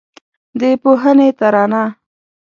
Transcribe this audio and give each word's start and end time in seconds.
د 0.59 0.61
پوهنې 0.81 1.29
ترانه 1.39 1.83